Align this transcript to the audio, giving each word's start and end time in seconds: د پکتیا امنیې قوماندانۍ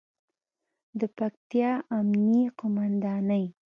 د 0.99 1.01
پکتیا 1.17 1.71
امنیې 1.97 2.43
قوماندانۍ 2.59 3.45